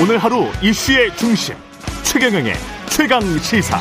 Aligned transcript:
오늘 0.00 0.16
하루 0.16 0.46
이슈의 0.62 1.14
중심 1.14 1.54
최경영의 2.04 2.54
최강 2.88 3.20
시사. 3.38 3.78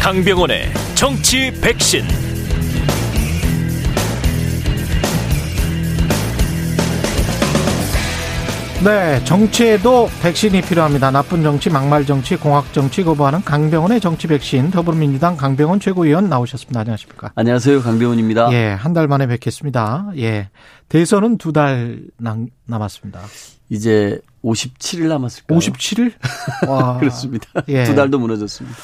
강병원의 0.00 0.72
정치 0.96 1.52
백신. 1.60 2.23
네, 8.84 9.24
정치에도 9.24 10.08
백신이 10.22 10.60
필요합니다. 10.60 11.10
나쁜 11.10 11.42
정치, 11.42 11.70
막말 11.70 12.04
정치, 12.04 12.36
공학 12.36 12.70
정치 12.74 13.02
거부하는 13.02 13.40
강병원의 13.40 13.98
정치 14.00 14.26
백신 14.26 14.70
더불어민주당 14.70 15.38
강병원 15.38 15.80
최고위원 15.80 16.28
나오셨습니다. 16.28 16.80
안녕하십니까? 16.80 17.32
안녕하세요, 17.34 17.80
강병원입니다. 17.80 18.52
예, 18.52 18.68
한 18.72 18.92
달 18.92 19.08
만에 19.08 19.26
뵙겠습니다. 19.26 20.10
예, 20.18 20.50
대선은 20.90 21.38
두 21.38 21.52
달 21.52 22.02
남았습니다. 22.66 23.20
이제 23.70 24.20
57일 24.44 25.08
남았을까요? 25.08 25.58
57일? 25.58 26.12
와, 26.68 26.98
그렇습니다. 26.98 27.46
예. 27.68 27.84
두 27.84 27.94
달도 27.94 28.18
무너졌습니다. 28.18 28.76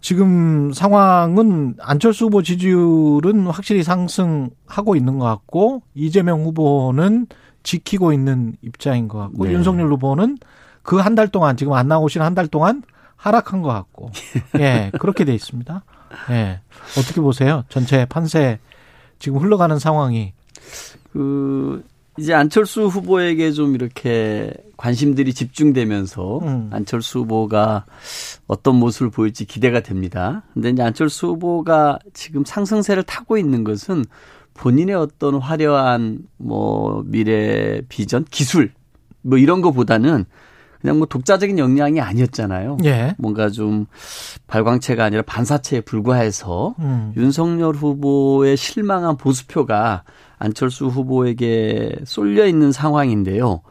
지금 0.00 0.72
상황은 0.72 1.74
안철수 1.78 2.24
후보 2.24 2.42
지지율은 2.42 3.46
확실히 3.46 3.84
상승하고 3.84 4.96
있는 4.96 5.18
것 5.18 5.26
같고 5.26 5.82
이재명 5.94 6.42
후보는 6.42 7.26
지키고 7.62 8.12
있는 8.12 8.54
입장인 8.62 9.08
것 9.08 9.18
같고 9.18 9.44
네. 9.46 9.52
윤석열 9.52 9.90
후보는 9.92 10.38
그 10.82 10.96
한 11.00 11.14
달 11.14 11.28
동안 11.28 11.56
지금 11.56 11.72
안 11.74 11.88
나오신 11.88 12.22
한 12.22 12.34
달 12.34 12.46
동안 12.48 12.82
하락한 13.16 13.62
것 13.62 13.68
같고 13.68 14.10
예 14.58 14.90
그렇게 14.98 15.24
돼 15.24 15.34
있습니다. 15.34 15.84
예 16.30 16.60
어떻게 16.98 17.20
보세요? 17.20 17.64
전체 17.68 18.04
판세 18.06 18.58
지금 19.18 19.38
흘러가는 19.40 19.78
상황이 19.78 20.32
그 21.12 21.84
이제 22.18 22.34
안철수 22.34 22.86
후보에게 22.86 23.52
좀 23.52 23.74
이렇게 23.74 24.52
관심들이 24.76 25.32
집중되면서 25.32 26.38
음. 26.40 26.70
안철수 26.72 27.20
후보가 27.20 27.84
어떤 28.46 28.76
모습을 28.76 29.10
보일지 29.10 29.44
기대가 29.44 29.80
됩니다. 29.80 30.42
근데 30.52 30.70
이제 30.70 30.82
안철수 30.82 31.28
후보가 31.28 31.98
지금 32.12 32.44
상승세를 32.44 33.04
타고 33.04 33.38
있는 33.38 33.64
것은 33.64 34.04
본인의 34.60 34.94
어떤 34.94 35.38
화려한 35.38 36.18
뭐 36.36 37.02
미래 37.06 37.80
비전, 37.88 38.26
기술 38.30 38.72
뭐 39.22 39.38
이런 39.38 39.62
거보다는 39.62 40.26
그냥 40.82 40.98
뭐 40.98 41.06
독자적인 41.06 41.58
역량이 41.58 42.00
아니었잖아요. 42.00 42.76
예. 42.84 43.14
뭔가 43.18 43.48
좀 43.48 43.86
발광체가 44.48 45.04
아니라 45.04 45.22
반사체에 45.22 45.80
불과해서 45.80 46.74
음. 46.78 47.12
윤석열 47.16 47.74
후보의 47.74 48.58
실망한 48.58 49.16
보수표가 49.16 50.04
안철수 50.38 50.86
후보에게 50.86 51.96
쏠려 52.04 52.46
있는 52.46 52.70
상황인데요. 52.70 53.62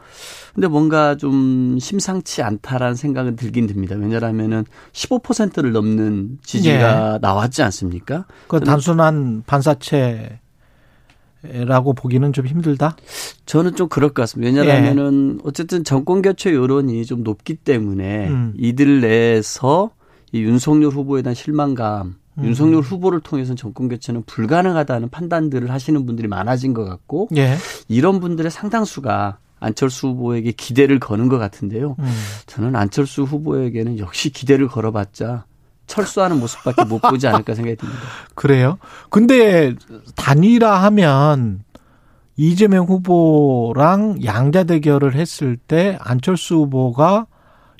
근데 0.54 0.66
뭔가 0.66 1.16
좀 1.16 1.78
심상치 1.80 2.42
않다라는 2.42 2.96
생각은 2.96 3.36
들긴 3.36 3.68
듭니다. 3.68 3.94
왜냐하면은 3.96 4.64
15%를 4.92 5.70
넘는 5.70 6.38
지지가 6.42 7.14
예. 7.14 7.18
나왔지 7.20 7.62
않습니까? 7.62 8.24
그 8.48 8.58
단순한 8.58 9.44
반사체 9.46 10.39
라고 11.42 11.94
보기는 11.94 12.32
좀 12.32 12.46
힘들다? 12.46 12.96
저는 13.46 13.74
좀 13.74 13.88
그럴 13.88 14.10
것 14.10 14.22
같습니다. 14.22 14.60
왜냐하면은 14.60 15.38
예. 15.38 15.42
어쨌든 15.44 15.84
정권 15.84 16.20
교체 16.20 16.54
여론이 16.54 17.06
좀 17.06 17.22
높기 17.22 17.54
때문에 17.54 18.28
음. 18.28 18.52
이들 18.58 19.00
내에서 19.00 19.90
이 20.32 20.42
윤석열 20.42 20.90
후보에 20.90 21.22
대한 21.22 21.34
실망감, 21.34 22.16
음. 22.38 22.44
윤석열 22.44 22.82
후보를 22.82 23.20
통해서는 23.20 23.56
정권 23.56 23.88
교체는 23.88 24.24
불가능하다는 24.24 25.08
판단들을 25.08 25.70
하시는 25.70 26.04
분들이 26.04 26.28
많아진 26.28 26.74
것 26.74 26.84
같고 26.84 27.28
예. 27.36 27.56
이런 27.88 28.20
분들의 28.20 28.50
상당수가 28.50 29.38
안철수 29.60 30.08
후보에게 30.08 30.52
기대를 30.52 30.98
거는 30.98 31.28
것 31.28 31.38
같은데요. 31.38 31.96
음. 31.98 32.12
저는 32.46 32.76
안철수 32.76 33.22
후보에게는 33.22 33.98
역시 33.98 34.30
기대를 34.30 34.68
걸어봤자 34.68 35.44
철수하는 35.90 36.38
모습밖에 36.38 36.84
못 36.84 37.00
보지 37.00 37.26
않을까 37.26 37.54
생각이 37.54 37.76
듭니다. 37.76 38.00
그래요? 38.34 38.78
근데 39.10 39.74
단일화 40.14 40.82
하면 40.84 41.64
이재명 42.36 42.86
후보랑 42.86 44.24
양자 44.24 44.64
대결을 44.64 45.14
했을 45.14 45.56
때 45.56 45.98
안철수 46.00 46.54
후보가 46.56 47.26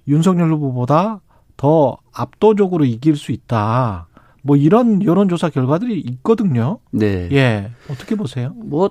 윤석열 0.08 0.50
후보보다 0.52 1.20
더 1.56 1.96
압도적으로 2.12 2.84
이길 2.84 3.16
수 3.16 3.32
있다. 3.32 4.08
뭐 4.42 4.56
이런 4.56 5.04
여론조사 5.04 5.50
결과들이 5.50 6.00
있거든요. 6.00 6.78
네. 6.90 7.28
예. 7.32 7.70
어떻게 7.88 8.16
보세요? 8.16 8.52
뭐 8.56 8.90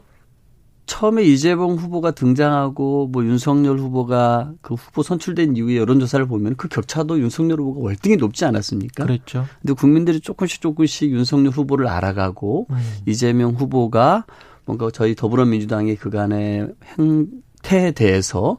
처음에 0.90 1.24
이재명 1.24 1.76
후보가 1.76 2.12
등장하고 2.12 3.10
뭐 3.12 3.24
윤석열 3.24 3.78
후보가 3.78 4.54
그 4.62 4.74
후보 4.74 5.04
선출된 5.04 5.56
이후에 5.56 5.78
여론조사를 5.78 6.26
보면 6.26 6.56
그 6.56 6.68
격차도 6.68 7.20
윤석열 7.20 7.60
후보가 7.60 7.86
월등히 7.86 8.18
높지 8.18 8.44
않았습니까? 8.46 9.06
그렇죠. 9.06 9.46
근데 9.62 9.74
국민들이 9.74 10.20
조금씩 10.20 10.62
조금씩 10.62 11.12
윤석열 11.12 11.52
후보를 11.52 11.88
알아가고 11.88 12.66
음. 12.72 12.78
이재명 13.06 13.52
후보가 13.52 14.26
뭔가 14.66 14.90
저희 14.92 15.14
더불어민주당의 15.14 15.96
그간의 15.96 16.74
행태에 16.98 17.92
대해서 17.92 18.58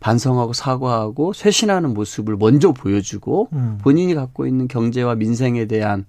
반성하고 0.00 0.52
사과하고 0.52 1.32
쇄신하는 1.32 1.94
모습을 1.94 2.36
먼저 2.36 2.72
보여주고 2.72 3.48
음. 3.54 3.78
본인이 3.80 4.14
갖고 4.14 4.46
있는 4.46 4.68
경제와 4.68 5.14
민생에 5.14 5.64
대한 5.64 6.04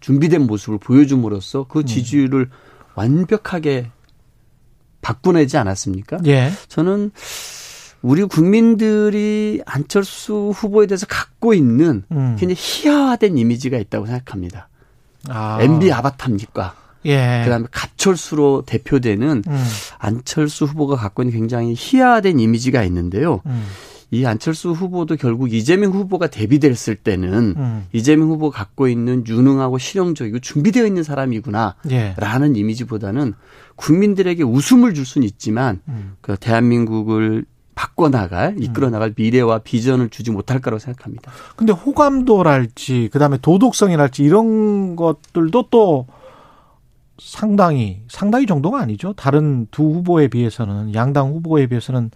준비된 0.00 0.46
모습을 0.46 0.78
보여줌으로써 0.78 1.64
그 1.64 1.78
음. 1.78 1.86
지지율을 1.86 2.40
음. 2.40 2.50
완벽하게 2.96 3.92
바꾸내지 5.06 5.56
않았습니까? 5.56 6.18
예. 6.26 6.50
저는 6.66 7.12
우리 8.02 8.24
국민들이 8.24 9.62
안철수 9.64 10.52
후보에 10.52 10.86
대해서 10.86 11.06
갖고 11.06 11.54
있는 11.54 12.02
음. 12.10 12.36
굉장히 12.38 12.56
희화화된 12.58 13.38
이미지가 13.38 13.78
있다고 13.78 14.06
생각합니다. 14.06 14.68
아. 15.28 15.58
MB 15.60 15.92
아바타입니까? 15.92 16.74
예. 17.06 17.42
그다음에 17.44 17.66
갑철수로 17.70 18.64
대표되는 18.66 19.44
음. 19.46 19.64
안철수 19.98 20.64
후보가 20.64 20.96
갖고 20.96 21.22
있는 21.22 21.32
굉장히 21.36 21.74
희화화된 21.76 22.40
이미지가 22.40 22.82
있는데요. 22.82 23.42
음. 23.46 23.64
이 24.16 24.26
안철수 24.26 24.70
후보도 24.70 25.16
결국 25.16 25.52
이재명 25.52 25.92
후보가 25.92 26.28
대비됐을 26.28 26.96
때는 26.96 27.54
음. 27.56 27.86
이재명 27.92 28.28
후보 28.28 28.50
가 28.50 28.66
갖고 28.66 28.88
있는 28.88 29.24
유능하고 29.26 29.78
실용적이고 29.78 30.38
준비되어 30.38 30.86
있는 30.86 31.02
사람이구나라는 31.02 31.76
예. 31.90 32.14
이미지보다는 32.60 33.34
국민들에게 33.76 34.42
웃음을 34.42 34.94
줄 34.94 35.04
수는 35.04 35.26
있지만 35.26 35.80
음. 35.88 36.16
그 36.20 36.36
대한민국을 36.38 37.44
바꿔나갈, 37.74 38.54
음. 38.56 38.62
이끌어나갈 38.62 39.12
미래와 39.16 39.58
비전을 39.58 40.08
주지 40.08 40.30
못할 40.30 40.60
거라고 40.60 40.78
생각합니다. 40.78 41.30
근데 41.56 41.72
호감도랄지, 41.72 43.10
그 43.12 43.18
다음에 43.18 43.36
도덕성이랄지 43.40 44.22
이런 44.22 44.96
것들도 44.96 45.68
또 45.70 46.06
상당히, 47.18 48.02
상당히 48.08 48.46
정도가 48.46 48.80
아니죠. 48.80 49.12
다른 49.12 49.66
두 49.70 49.84
후보에 49.84 50.28
비해서는, 50.28 50.94
양당 50.94 51.28
후보에 51.28 51.66
비해서는 51.66 52.10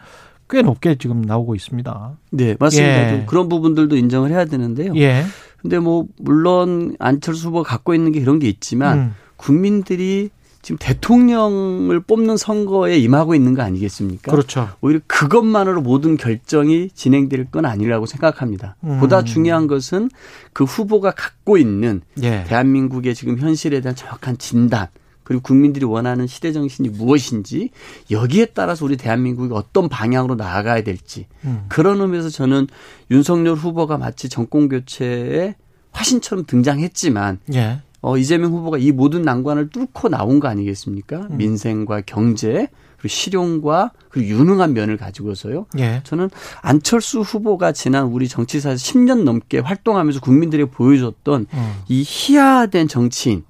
꽤 0.51 0.63
높게 0.63 0.97
지금 0.97 1.23
나오고 1.23 1.55
있습니다. 1.55 2.19
네, 2.33 2.57
맞습니다. 2.59 3.13
예. 3.13 3.25
그런 3.27 3.49
부분들도 3.49 3.97
인정을 3.97 4.31
해야 4.31 4.45
되는데요. 4.45 4.93
예. 4.97 5.25
근데 5.63 5.79
뭐, 5.79 6.07
물론 6.19 6.97
안철수 6.99 7.49
후보가 7.49 7.69
갖고 7.69 7.95
있는 7.95 8.13
게 8.13 8.21
이런 8.21 8.39
게 8.39 8.49
있지만, 8.49 8.99
음. 8.99 9.15
국민들이 9.37 10.31
지금 10.63 10.77
대통령을 10.79 12.01
뽑는 12.01 12.37
선거에 12.37 12.99
임하고 12.99 13.35
있는 13.35 13.55
거 13.55 13.63
아니겠습니까? 13.63 14.31
그렇죠. 14.31 14.69
오히려 14.83 15.01
그것만으로 15.07 15.81
모든 15.81 16.17
결정이 16.19 16.91
진행될 16.91 17.47
건 17.47 17.65
아니라고 17.65 18.05
생각합니다. 18.05 18.77
음. 18.85 19.01
보다 19.01 19.25
중요한 19.25 19.67
것은 19.67 20.11
그 20.53 20.65
후보가 20.65 21.13
갖고 21.13 21.57
있는 21.57 22.03
예. 22.23 22.45
대한민국의 22.45 23.15
지금 23.15 23.39
현실에 23.39 23.81
대한 23.81 23.97
정확한 23.97 24.37
진단, 24.37 24.89
그리고 25.31 25.45
국민들이 25.45 25.85
원하는 25.85 26.27
시대 26.27 26.51
정신이 26.51 26.89
무엇인지 26.89 27.71
여기에 28.11 28.47
따라서 28.47 28.85
우리 28.85 28.97
대한민국이 28.97 29.55
어떤 29.55 29.89
방향으로 29.89 30.35
나아가야 30.35 30.83
될지 30.83 31.29
음. 31.45 31.67
그런 31.69 32.01
의미에서 32.01 32.31
저는 32.31 32.67
윤석열 33.13 33.55
후보가 33.55 33.97
마치 33.97 34.29
정권 34.29 34.69
교체의 34.69 35.55
화신처럼 35.93 36.47
등장했지만 36.47 37.39
예. 37.55 37.81
어, 38.01 38.19
이재명 38.19 38.51
후보가 38.51 38.79
이 38.79 38.91
모든 38.91 39.23
난관을 39.23 39.71
뚫고 39.71 40.09
나온 40.09 40.41
거 40.41 40.49
아니겠습니까? 40.49 41.29
음. 41.31 41.37
민생과 41.37 42.01
경제, 42.07 42.67
그리고 42.97 43.07
실용과 43.07 43.93
그리고 44.09 44.31
유능한 44.31 44.73
면을 44.73 44.97
가지고서요. 44.97 45.67
예. 45.79 46.01
저는 46.03 46.29
안철수 46.61 47.21
후보가 47.21 47.71
지난 47.71 48.07
우리 48.07 48.27
정치사에서 48.27 48.83
10년 48.83 49.23
넘게 49.23 49.61
활동하면서 49.61 50.19
국민들에게 50.23 50.73
보여줬던 50.73 51.47
음. 51.53 51.73
이 51.87 52.03
희화된 52.05 52.89
정치인, 52.89 53.45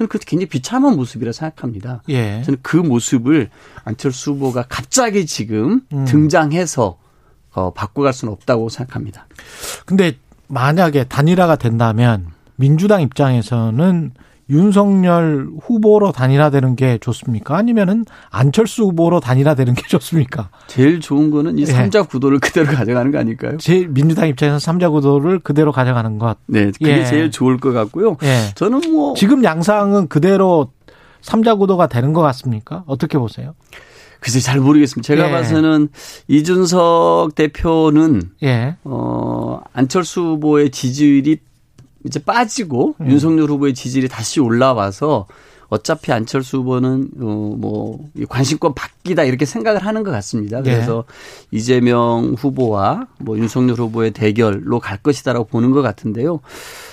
저는 0.00 0.08
그것도 0.08 0.24
굉장히 0.26 0.48
비참한 0.48 0.96
모습이라 0.96 1.32
생각합니다. 1.32 2.02
예. 2.08 2.42
저는 2.42 2.60
그 2.62 2.78
모습을 2.78 3.50
안철수 3.84 4.30
후보가 4.32 4.64
갑자기 4.66 5.26
지금 5.26 5.82
음. 5.92 6.06
등장해서 6.06 6.98
어, 7.52 7.72
바꿔갈 7.74 8.14
수는 8.14 8.32
없다고 8.32 8.70
생각합니다. 8.70 9.26
근데 9.84 10.16
만약에 10.46 11.04
단일화가 11.04 11.56
된다면 11.56 12.28
민주당 12.56 13.02
입장에서는 13.02 14.12
윤석열 14.50 15.48
후보로 15.62 16.12
단일화되는 16.12 16.74
게 16.76 16.98
좋습니까? 16.98 17.56
아니면은 17.56 18.04
안철수 18.30 18.82
후보로 18.84 19.20
단일화되는 19.20 19.74
게 19.74 19.82
좋습니까? 19.86 20.50
제일 20.66 21.00
좋은 21.00 21.30
거는 21.30 21.58
이 21.58 21.62
예. 21.62 21.66
삼자 21.66 22.02
구도를 22.02 22.40
그대로 22.40 22.66
가져가는 22.66 23.10
거 23.12 23.18
아닐까요? 23.18 23.56
제 23.58 23.86
민주당 23.88 24.28
입장에서 24.28 24.58
삼자 24.58 24.90
구도를 24.90 25.38
그대로 25.38 25.70
가져가는 25.70 26.18
것. 26.18 26.36
네, 26.46 26.72
그게 26.72 26.98
예. 26.98 27.04
제일 27.04 27.30
좋을 27.30 27.58
것 27.58 27.72
같고요. 27.72 28.16
예. 28.24 28.50
저는 28.56 28.80
뭐 28.92 29.14
지금 29.14 29.44
양상은 29.44 30.08
그대로 30.08 30.72
삼자 31.22 31.54
구도가 31.54 31.86
되는 31.86 32.12
것 32.12 32.20
같습니까? 32.22 32.82
어떻게 32.86 33.18
보세요? 33.18 33.54
글쎄 34.20 34.40
잘 34.40 34.60
모르겠습니다. 34.60 35.06
제가 35.06 35.28
예. 35.28 35.30
봐서는 35.30 35.88
이준석 36.28 37.34
대표는 37.34 38.22
예. 38.42 38.76
어 38.84 39.60
안철수 39.72 40.20
후보의 40.20 40.70
지지율이 40.70 41.38
이제 42.04 42.18
빠지고 42.18 42.94
음. 43.00 43.10
윤석열 43.10 43.50
후보의 43.50 43.74
지지율이 43.74 44.08
다시 44.08 44.40
올라와서 44.40 45.26
어차피 45.68 46.12
안철수 46.12 46.58
후보는 46.58 47.10
어뭐 47.20 48.10
관심권 48.28 48.74
받기다 48.74 49.22
이렇게 49.22 49.46
생각을 49.46 49.86
하는 49.86 50.02
것 50.02 50.10
같습니다. 50.10 50.62
네. 50.62 50.72
그래서 50.72 51.04
이재명 51.52 52.34
후보와 52.36 53.06
뭐 53.18 53.38
윤석열 53.38 53.76
후보의 53.76 54.10
대결로 54.10 54.80
갈 54.80 54.98
것이다라고 54.98 55.46
보는 55.46 55.70
것 55.70 55.80
같은데요. 55.82 56.40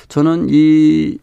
저는 0.09 0.47
이 0.49 1.17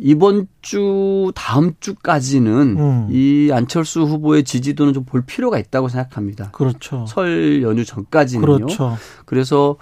이번 0.00 0.46
주 0.62 1.32
다음 1.34 1.72
주까지는 1.80 2.76
음. 2.78 3.08
이 3.10 3.50
안철수 3.52 4.02
후보의 4.02 4.44
지지도는 4.44 4.92
좀 4.92 5.04
볼 5.04 5.22
필요가 5.22 5.58
있다고 5.58 5.88
생각합니다. 5.88 6.50
그렇죠. 6.50 7.06
설 7.08 7.62
연휴 7.62 7.84
전까지는요. 7.84 8.46
그렇죠. 8.46 8.96
그래서 9.24 9.76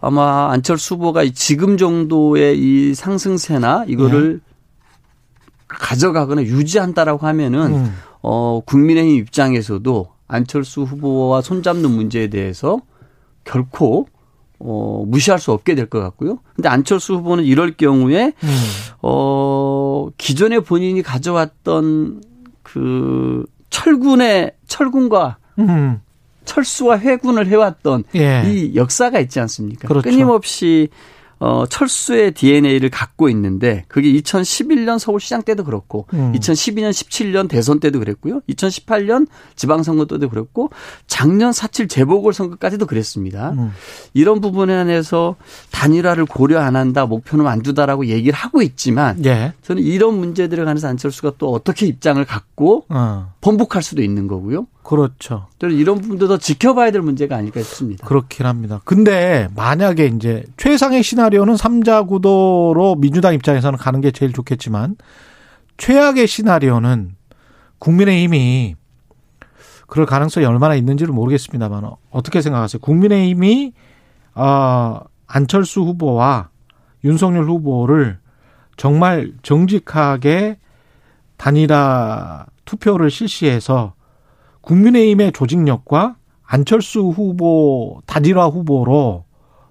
아마 0.00 0.50
안철수 0.52 0.94
후보가 0.94 1.24
지금 1.34 1.76
정도의 1.78 2.58
이 2.58 2.94
상승세나 2.94 3.86
이거를 3.88 4.40
가져가거나 5.68 6.42
유지한다라고 6.42 7.26
하면은 7.26 7.74
음. 7.74 7.94
어 8.22 8.60
국민의힘 8.66 9.16
입장에서도 9.16 10.08
안철수 10.28 10.82
후보와 10.82 11.40
손잡는 11.40 11.90
문제에 11.90 12.28
대해서 12.28 12.80
결코 13.44 14.08
어 14.58 15.04
무시할 15.06 15.38
수 15.38 15.52
없게 15.52 15.74
될 15.74 15.86
것 15.86 16.00
같고요. 16.00 16.38
근데 16.54 16.68
안철수 16.68 17.14
후보는 17.16 17.44
이럴 17.44 17.76
경우에 17.76 18.32
음. 18.42 18.48
어 19.02 20.08
기존에 20.18 20.60
본인이 20.60 21.02
가져왔던 21.02 22.22
그 22.62 23.44
철군의 23.70 24.52
철군과 24.66 25.36
음. 25.58 26.00
철수와 26.44 26.98
회군을 26.98 27.48
해왔던 27.48 28.04
예. 28.14 28.44
이 28.46 28.76
역사가 28.76 29.18
있지 29.20 29.40
않습니까? 29.40 29.88
그렇죠. 29.88 30.08
끊임없이 30.08 30.88
어, 31.38 31.64
철수의 31.68 32.32
DNA를 32.32 32.88
갖고 32.88 33.28
있는데 33.28 33.84
그게 33.88 34.10
2011년 34.12 34.98
서울시장 34.98 35.42
때도 35.42 35.64
그렇고 35.64 36.06
음. 36.14 36.32
2012년 36.32 36.90
17년 36.90 37.48
대선 37.48 37.78
때도 37.78 37.98
그랬고요. 37.98 38.40
2018년 38.48 39.26
지방선거 39.54 40.06
때도 40.06 40.30
그랬고 40.30 40.70
작년 41.06 41.50
4.7 41.50 41.90
재보궐선거까지도 41.90 42.86
그랬습니다. 42.86 43.50
음. 43.50 43.72
이런 44.14 44.40
부분에 44.40 44.74
한해서 44.74 45.36
단일화를 45.72 46.24
고려 46.24 46.60
안 46.60 46.74
한다, 46.74 47.04
목표는 47.04 47.46
안 47.46 47.62
두다라고 47.62 48.06
얘기를 48.06 48.32
하고 48.32 48.62
있지만 48.62 49.22
예. 49.26 49.52
저는 49.62 49.82
이런 49.82 50.18
문제들에 50.18 50.64
관해서 50.64 50.88
안철수가 50.88 51.32
또 51.36 51.52
어떻게 51.52 51.86
입장을 51.86 52.24
갖고 52.24 52.86
어. 52.88 53.32
번복할 53.42 53.82
수도 53.82 54.02
있는 54.02 54.26
거고요. 54.26 54.66
그렇죠. 54.86 55.48
저는 55.58 55.74
이런 55.74 56.00
부분도 56.00 56.28
더 56.28 56.38
지켜봐야 56.38 56.92
될 56.92 57.02
문제가 57.02 57.36
아닐까 57.36 57.60
싶습니다. 57.60 58.06
그렇긴 58.06 58.46
합니다. 58.46 58.80
근데 58.84 59.48
만약에 59.56 60.06
이제 60.06 60.44
최상의 60.56 61.02
시나리오는 61.02 61.56
삼자 61.56 62.04
구도로 62.04 62.94
민주당 62.96 63.34
입장에서는 63.34 63.76
가는 63.80 64.00
게 64.00 64.12
제일 64.12 64.32
좋겠지만 64.32 64.94
최악의 65.76 66.28
시나리오는 66.28 67.16
국민의힘이 67.80 68.76
그럴 69.88 70.06
가능성이 70.06 70.46
얼마나 70.46 70.76
있는지를 70.76 71.12
모르겠습니다만 71.12 71.90
어떻게 72.10 72.40
생각하세요? 72.40 72.78
국민의힘이 72.80 73.72
어, 74.36 75.00
안철수 75.26 75.80
후보와 75.80 76.50
윤석열 77.02 77.48
후보를 77.48 78.18
정말 78.76 79.32
정직하게 79.42 80.58
단일화 81.38 82.46
투표를 82.64 83.10
실시해서 83.10 83.96
국민의힘의 84.66 85.32
조직력과 85.32 86.16
안철수 86.44 87.00
후보 87.08 88.00
단일화 88.06 88.46
후보로 88.48 89.24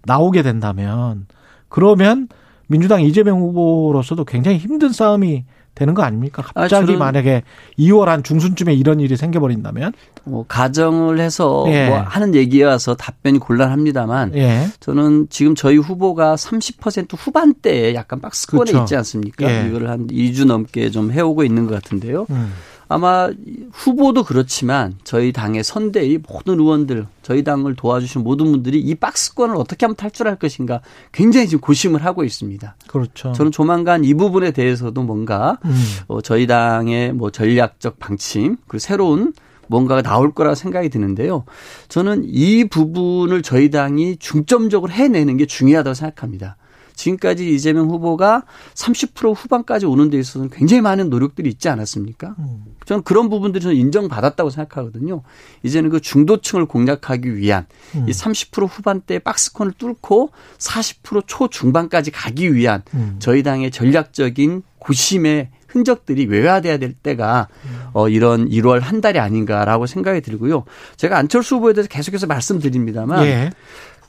나오게 0.05 0.41
된다면 0.41 1.27
그러면 1.69 2.27
민주당 2.67 3.01
이재명 3.01 3.39
후보로서도 3.39 4.25
굉장히 4.25 4.57
힘든 4.57 4.91
싸움이 4.91 5.43
되는 5.75 5.93
거 5.93 6.03
아닙니까? 6.03 6.41
갑자기 6.41 6.93
저는- 6.93 6.97
만약에 6.97 7.43
2월 7.77 8.05
한 8.05 8.23
중순쯤에 8.23 8.73
이런 8.73 9.01
일이 9.01 9.17
생겨버린다면 9.17 9.91
뭐 10.23 10.45
가정을 10.47 11.19
해서 11.19 11.65
예. 11.67 11.89
뭐 11.89 11.97
하는 11.99 12.33
얘기여서 12.33 12.95
답변이 12.95 13.39
곤란합니다만 13.39 14.35
예. 14.35 14.67
저는 14.79 15.27
지금 15.29 15.53
저희 15.53 15.75
후보가 15.75 16.35
30% 16.35 17.17
후반대에 17.17 17.93
약간 17.93 18.21
박스권에 18.21 18.71
그렇죠. 18.71 18.83
있지 18.85 18.95
않습니까? 18.95 19.51
예. 19.51 19.67
이거를 19.67 19.89
한 19.89 20.07
2주 20.07 20.45
넘게 20.47 20.91
좀 20.91 21.11
해오고 21.11 21.43
있는 21.43 21.67
것 21.67 21.73
같은데요. 21.75 22.25
음. 22.29 22.53
아마 22.87 23.29
후보도 23.71 24.23
그렇지만 24.23 24.95
저희 25.03 25.31
당의 25.31 25.63
선대위 25.63 26.19
모든 26.29 26.59
의원들, 26.59 27.07
저희 27.23 27.43
당을 27.43 27.75
도와주신 27.75 28.23
모든 28.23 28.51
분들이 28.51 28.79
이 28.79 28.95
박스권을 28.95 29.55
어떻게 29.55 29.85
하면 29.85 29.95
탈출할 29.95 30.37
것인가 30.37 30.81
굉장히 31.11 31.47
지금 31.47 31.61
고심을 31.61 32.05
하고 32.05 32.23
있습니다. 32.23 32.75
그렇죠. 32.87 33.31
저는 33.33 33.51
조만간 33.51 34.03
이 34.03 34.13
부분에 34.13 34.51
대해서도 34.51 35.01
뭔가 35.03 35.57
음. 35.65 35.75
어, 36.07 36.21
저희 36.21 36.47
당의 36.47 37.13
뭐 37.13 37.31
전략적 37.31 37.99
방침 37.99 38.57
그리고 38.67 38.79
새로운 38.79 39.33
뭔가가 39.67 40.01
나올 40.01 40.31
거라고 40.31 40.55
생각이 40.55 40.89
드는데요. 40.89 41.45
저는 41.87 42.23
이 42.25 42.65
부분을 42.65 43.41
저희 43.41 43.71
당이 43.71 44.17
중점적으로 44.17 44.91
해내는 44.91 45.37
게 45.37 45.45
중요하다고 45.45 45.93
생각합니다. 45.95 46.57
지금까지 46.95 47.53
이재명 47.53 47.89
후보가 47.89 48.43
30% 48.73 49.35
후반까지 49.35 49.85
오는 49.85 50.09
데 50.09 50.17
있어서는 50.17 50.49
굉장히 50.49 50.81
많은 50.81 51.09
노력들이 51.09 51.49
있지 51.49 51.69
않았습니까? 51.69 52.35
음. 52.39 52.63
저는 52.85 53.03
그런 53.03 53.29
부분들이 53.29 53.61
저는 53.61 53.75
인정받았다고 53.77 54.49
생각하거든요. 54.49 55.23
이제는 55.63 55.89
그 55.89 55.99
중도층을 55.99 56.65
공략하기 56.65 57.35
위한 57.37 57.65
음. 57.95 58.05
이30% 58.07 58.67
후반대 58.69 59.19
박스권을 59.19 59.73
뚫고 59.73 60.31
40% 60.57 61.23
초중반까지 61.27 62.11
가기 62.11 62.53
위한 62.53 62.83
음. 62.93 63.17
저희 63.19 63.43
당의 63.43 63.71
전략적인 63.71 64.63
고심의 64.79 65.49
흔적들이 65.75 66.25
외화돼야 66.25 66.77
될 66.77 66.93
때가 66.93 67.49
어 67.91 68.07
이런 68.07 68.47
1월 68.49 68.79
한 68.79 69.01
달이 69.01 69.19
아닌가라고 69.19 69.87
생각이 69.87 70.21
들고요. 70.21 70.63
제가 70.95 71.17
안철수 71.17 71.55
후보에 71.55 71.73
대해서 71.73 71.89
계속해서 71.89 72.27
말씀드립니다만 72.27 73.25
예. 73.25 73.51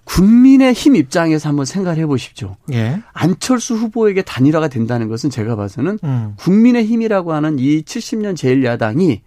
국민의 0.07 0.73
힘 0.73 0.97
입장에서 0.97 1.49
한번 1.49 1.67
생각을 1.67 1.99
해 1.99 2.07
보십시오. 2.07 2.57
예. 2.73 3.03
안철수 3.13 3.75
후보에게 3.75 4.23
단일화가 4.23 4.69
된다는 4.69 5.09
것은 5.09 5.31
제가 5.31 5.57
봐서는 5.57 5.99
음. 6.05 6.35
국민의 6.39 6.87
힘이라고 6.87 7.33
하는 7.33 7.59
이 7.59 7.83
70년 7.83 8.35
제1야당이 8.35 9.21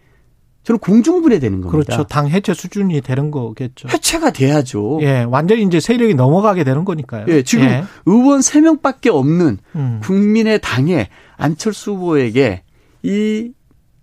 저는 0.63 0.79
공중분해되는 0.79 1.61
겁니다. 1.61 1.95
그렇죠. 1.95 2.07
당 2.07 2.29
해체 2.29 2.53
수준이 2.53 3.01
되는 3.01 3.29
거겠죠. 3.29 3.89
해체가 3.89 4.31
돼야죠. 4.31 4.99
예. 5.01 5.23
완전히 5.23 5.63
이제 5.63 5.79
세력이 5.79 6.15
넘어가게 6.15 6.63
되는 6.63 6.85
거니까요. 6.85 7.25
예, 7.27 7.43
지금 7.43 7.65
예. 7.65 7.83
의원 8.05 8.39
3명밖에 8.39 9.07
없는 9.13 9.57
음. 9.75 9.99
국민의 10.01 10.59
당에 10.61 11.09
안철수 11.37 11.91
후보에게 11.91 12.63
이 13.03 13.51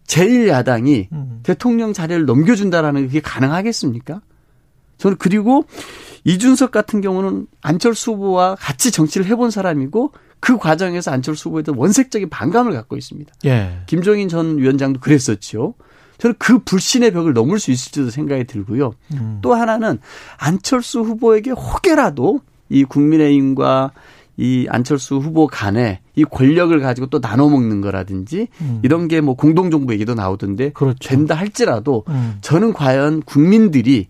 제1야당이 0.07 1.09
음. 1.13 1.41
대통령 1.43 1.93
자리를 1.93 2.25
넘겨준다라는 2.27 3.09
게 3.09 3.21
가능하겠습니까? 3.21 4.21
저는 4.99 5.17
그리고 5.19 5.65
이준석 6.25 6.71
같은 6.71 7.01
경우는 7.01 7.47
안철수 7.63 8.13
후보와 8.13 8.57
같이 8.57 8.91
정치를 8.91 9.27
해본 9.27 9.51
사람이고 9.51 10.13
그 10.41 10.59
과정에서 10.59 11.11
안철수 11.11 11.49
후보에 11.49 11.63
대한 11.63 11.79
원색적인 11.79 12.29
반감을 12.31 12.73
갖고 12.73 12.97
있습니다. 12.97 13.33
예. 13.47 13.79
김종인 13.87 14.29
전 14.29 14.59
위원장도 14.59 15.01
그랬었죠. 15.01 15.75
저는 16.19 16.35
그 16.39 16.59
불신의 16.61 17.13
벽을 17.13 17.33
넘을 17.33 17.59
수 17.59 17.71
있을지도 17.71 18.11
생각이 18.11 18.45
들고요. 18.45 18.93
음. 19.13 19.39
또 19.43 19.55
하나는 19.55 19.99
안철수 20.39 21.01
후보에게 21.01 21.51
혹여라도 21.51 22.41
이 22.69 22.85
국민의힘과 22.85 23.93
이 24.39 24.67
안철수 24.69 25.17
후보 25.17 25.47
간에 25.47 26.01
이 26.15 26.25
권력을 26.25 26.79
가지고 26.81 27.07
또 27.07 27.21
나눠 27.21 27.49
먹는 27.49 27.81
거라든지 27.81 28.49
음. 28.61 28.81
이런 28.83 29.09
게 29.09 29.21
뭐 29.21 29.35
공동정부 29.35 29.93
얘기도 29.95 30.15
나오던데 30.15 30.71
그렇죠. 30.71 31.09
된다 31.09 31.35
할지라도 31.35 32.05
음. 32.09 32.37
저는 32.43 32.73
과연 32.73 33.23
국민들이 33.23 34.09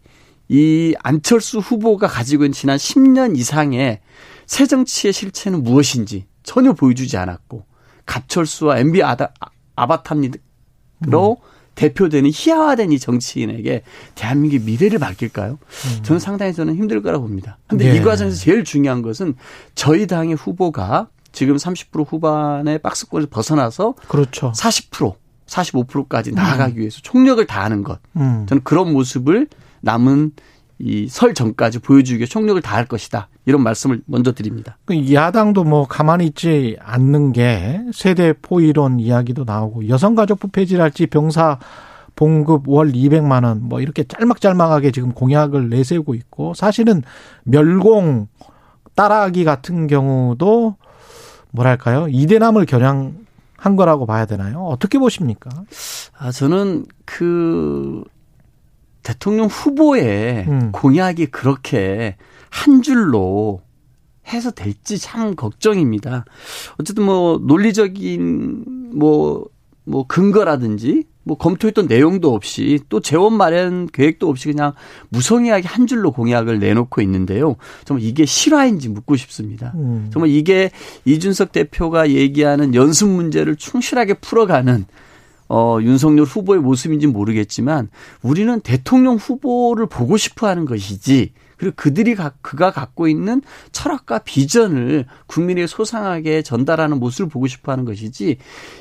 이 0.48 0.94
안철수 1.02 1.58
후보가 1.58 2.06
가지고 2.06 2.44
있는 2.44 2.52
지난 2.52 2.76
10년 2.76 3.36
이상의 3.36 4.00
새 4.46 4.66
정치의 4.66 5.12
실체는 5.12 5.62
무엇인지 5.62 6.26
전혀 6.42 6.72
보여주지 6.72 7.16
않았고 7.16 7.64
갑철수와 8.06 8.78
MB 8.78 9.02
아다, 9.02 9.32
아바타로 9.74 10.28
음. 11.06 11.36
대표되는 11.74 12.30
희화화된 12.32 12.92
이 12.92 12.98
정치인에게 12.98 13.82
대한민국의 14.14 14.60
미래를 14.60 14.98
맡길까요? 14.98 15.58
저는 16.02 16.18
상당히 16.20 16.54
저는 16.54 16.76
힘들 16.76 17.02
거라고 17.02 17.26
봅니다. 17.26 17.58
근데 17.66 17.90
음. 17.90 17.94
예. 17.94 17.96
이 17.96 18.02
과정에서 18.02 18.36
제일 18.36 18.64
중요한 18.64 19.02
것은 19.02 19.34
저희 19.74 20.06
당의 20.06 20.36
후보가 20.36 21.08
지금 21.32 21.56
30% 21.56 22.10
후반의 22.10 22.78
박스권에서 22.78 23.28
벗어나서 23.30 23.94
그렇죠. 24.08 24.52
40% 24.52 25.16
45%까지 25.46 26.32
나아가기 26.32 26.78
위해서 26.78 27.00
총력을 27.02 27.44
다하는 27.46 27.84
것. 27.84 28.00
음. 28.16 28.46
저는 28.48 28.64
그런 28.64 28.92
모습을 28.92 29.46
남은 29.86 30.32
이 30.78 31.06
설 31.08 31.32
전까지 31.32 31.78
보여주기 31.78 32.18
위해 32.18 32.26
총력을 32.26 32.60
다할 32.60 32.84
것이다. 32.84 33.28
이런 33.46 33.62
말씀을 33.62 34.02
먼저 34.04 34.32
드립니다. 34.32 34.76
그 34.84 35.10
야당도 35.14 35.64
뭐 35.64 35.86
가만히 35.88 36.26
있지 36.26 36.76
않는 36.80 37.32
게 37.32 37.80
세대 37.94 38.34
포이론 38.34 39.00
이야기도 39.00 39.44
나오고 39.44 39.88
여성가족부 39.88 40.48
폐지랄지 40.48 41.06
병사 41.06 41.58
봉급 42.14 42.68
월 42.68 42.92
200만 42.92 43.44
원 43.44 43.60
뭐 43.62 43.80
이렇게 43.80 44.04
짤막짤막하게 44.04 44.90
지금 44.90 45.12
공약을 45.12 45.70
내세우고 45.70 46.14
있고 46.14 46.52
사실은 46.52 47.02
멸공 47.44 48.28
따라하기 48.94 49.44
같은 49.44 49.86
경우도 49.86 50.76
뭐랄까요 51.52 52.08
이대남을 52.10 52.66
겨냥한 52.66 53.76
거라고 53.76 54.04
봐야 54.04 54.26
되나요? 54.26 54.60
어떻게 54.64 54.98
보십니까? 54.98 55.48
아 56.18 56.30
저는 56.32 56.84
그 57.06 58.04
대통령 59.06 59.46
후보의 59.46 60.46
음. 60.48 60.72
공약이 60.72 61.26
그렇게 61.26 62.16
한 62.50 62.82
줄로 62.82 63.60
해서 64.26 64.50
될지 64.50 64.98
참 64.98 65.36
걱정입니다. 65.36 66.24
어쨌든 66.80 67.04
뭐 67.04 67.40
논리적인 67.40 68.64
뭐, 68.96 69.46
뭐 69.84 70.04
근거라든지 70.08 71.04
뭐 71.22 71.38
검토했던 71.38 71.86
내용도 71.86 72.34
없이 72.34 72.80
또 72.88 72.98
재원 72.98 73.34
마련 73.34 73.86
계획도 73.86 74.28
없이 74.28 74.48
그냥 74.48 74.72
무성의하게 75.10 75.68
한 75.68 75.86
줄로 75.86 76.10
공약을 76.10 76.58
내놓고 76.58 77.00
있는데요. 77.02 77.54
정말 77.84 78.04
이게 78.04 78.26
실화인지 78.26 78.88
묻고 78.88 79.14
싶습니다. 79.14 79.72
음. 79.76 80.10
정말 80.12 80.30
이게 80.30 80.72
이준석 81.04 81.52
대표가 81.52 82.10
얘기하는 82.10 82.74
연습 82.74 83.08
문제를 83.08 83.54
충실하게 83.54 84.14
풀어가는 84.14 84.84
어, 85.48 85.78
윤석열 85.80 86.24
후보의 86.24 86.60
모습인지 86.60 87.06
는 87.06 87.12
모르겠지만 87.12 87.88
우리는 88.22 88.60
대통령 88.60 89.16
후보를 89.16 89.86
보고 89.86 90.16
싶어 90.16 90.48
하는 90.48 90.64
것이지 90.64 91.32
그리고 91.56 91.74
그들이 91.76 92.14
가, 92.14 92.32
그가 92.42 92.70
갖고 92.70 93.08
있는 93.08 93.42
철학과 93.72 94.18
비전을 94.18 95.06
국민에게 95.26 95.66
소상하게 95.66 96.42
전달하는 96.42 96.98
모습을 96.98 97.28
보고 97.28 97.46
싶어 97.46 97.72
하는 97.72 97.84
것이지 97.84 98.36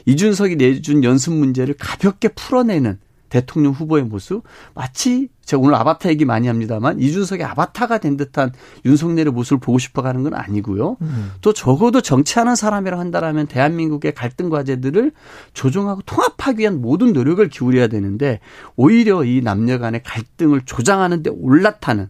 이준석이 0.06 0.58
내준 0.58 1.04
연습 1.04 1.34
문제를 1.34 1.76
가볍게 1.78 2.28
풀어내는 2.30 3.00
대통령 3.30 3.74
후보의 3.74 4.04
모습 4.04 4.44
마치 4.74 5.30
제가 5.46 5.62
오늘 5.62 5.76
아바타 5.76 6.10
얘기 6.10 6.26
많이 6.26 6.48
합니다만 6.48 7.00
이준석의 7.00 7.46
아바타가 7.46 8.00
된 8.00 8.18
듯한 8.18 8.52
윤석열의 8.84 9.32
모습을 9.32 9.60
보고 9.60 9.78
싶어 9.78 10.02
가는 10.02 10.24
건 10.24 10.34
아니고요. 10.34 10.98
음. 11.02 11.32
또 11.42 11.54
적어도 11.54 12.02
정치하는 12.02 12.56
사람이라 12.56 12.98
한다라면 12.98 13.48
대한민국의 13.48 14.14
갈등 14.14 14.50
과제들을 14.50 15.12
조정하고 15.54 16.02
통합하기 16.06 16.60
위한 16.60 16.82
모든 16.82 17.14
노력을 17.14 17.48
기울여야 17.48 17.88
되는데 17.88 18.40
오히려 18.76 19.24
이 19.24 19.42
남녀 19.42 19.78
간의 19.78 20.02
갈등을 20.04 20.62
조장하는 20.66 21.24
데 21.24 21.30
올라타는 21.30 22.10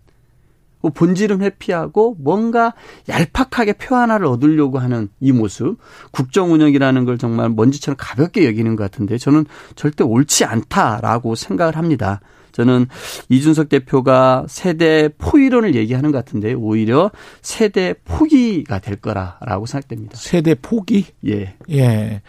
뭐 0.86 0.92
본질은 0.92 1.42
회피하고 1.42 2.15
뭔가 2.20 2.75
얄팍하게 3.10 3.74
표 3.74 3.96
하나를 3.96 4.27
얻으려고 4.27 4.77
하는 4.77 5.10
이 5.20 5.32
모습 5.32 5.77
국정 6.12 6.54
운영이라는 6.54 7.06
걸 7.06 7.18
정말 7.18 7.50
먼지처럼 7.50 7.96
가볍게 8.00 8.46
여기는 8.46 8.75
것 8.75 8.84
같은데 8.84 9.18
저는 9.18 9.46
절대 9.75 10.04
옳지 10.04 10.46
않다라고 10.46 11.34
생각을 11.34 11.75
합니다. 11.75 12.22
저는 12.51 12.86
이준석 13.30 13.68
대표가 13.70 14.46
세대 14.48 15.10
포이론을 15.18 15.74
얘기하는 15.74 16.12
것 16.12 16.20
같은데 16.20 16.54
오히려 16.54 17.10
세대 17.42 17.96
포기가 18.06 18.77
될 18.77 18.98
거라라고 18.98 19.65
생각됩니다. 19.65 20.15
세대 20.18 20.54
포기? 20.54 21.08
예. 21.25 21.56
예. 21.72 22.22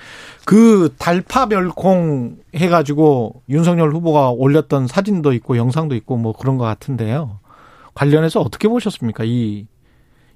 그 0.46 0.94
달파 0.96 1.46
멸콩 1.46 2.38
해가지고 2.54 3.42
윤석열 3.50 3.92
후보가 3.92 4.30
올렸던 4.30 4.86
사진도 4.86 5.34
있고 5.34 5.58
영상도 5.58 5.94
있고 5.94 6.16
뭐 6.16 6.32
그런 6.32 6.56
것 6.56 6.64
같은데요. 6.64 7.38
관련해서 7.96 8.40
어떻게 8.40 8.68
보셨습니까? 8.68 9.24
이 9.24 9.66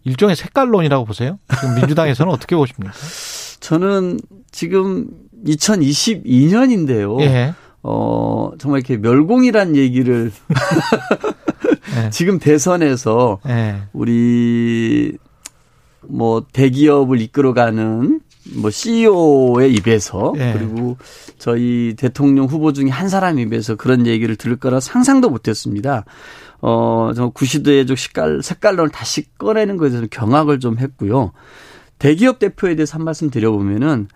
일종의 0.05 0.35
색깔론이라고 0.35 1.05
보세요? 1.05 1.39
지금 1.61 1.75
민주당에서는 1.77 2.33
어떻게 2.33 2.57
보십니까? 2.57 2.93
저는 3.61 4.19
지금 4.51 5.09
2022년인데요. 5.47 7.21
예. 7.21 7.55
어, 7.83 8.51
정말 8.59 8.81
이렇게 8.81 8.97
멸공이란 8.97 9.77
얘기를 9.77 10.33
예. 12.03 12.11
지금 12.11 12.39
대선에서 12.39 13.41
예. 13.47 13.83
우리 13.93 15.19
뭐 16.09 16.47
대기업을 16.53 17.21
이끌어가는 17.21 18.21
뭐 18.57 18.71
CEO의 18.71 19.75
입에서 19.75 20.33
예. 20.37 20.55
그리고 20.57 20.97
저희 21.39 21.95
대통령 21.97 22.47
후보 22.47 22.73
중에 22.73 22.89
한 22.89 23.09
사람 23.09 23.39
입에서 23.39 23.77
그런 23.77 24.07
얘기를 24.07 24.37
들을 24.37 24.57
거라 24.57 24.81
상상도 24.81 25.29
못했습니다. 25.31 26.05
어, 26.63 27.13
저 27.15 27.29
구시대적 27.31 27.99
색깔 27.99 28.43
색깔론을 28.43 28.91
다시 28.91 29.25
꺼내는 29.39 29.77
것에 29.77 29.91
대해서 29.91 30.07
경악을 30.11 30.61
좀 30.61 30.79
했고요. 30.79 31.33
대기업 31.99 32.39
대표에 32.39 32.77
대해서 32.77 32.97
한 32.97 33.05
말씀 33.05 33.31
드려보면은 33.31 34.09